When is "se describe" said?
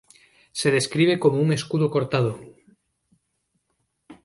0.59-1.19